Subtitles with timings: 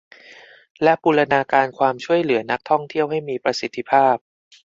[0.83, 4.15] และบูรณาการความช่วยเหลือนักท่องเที่ยวให้มีประสิทธิภาพ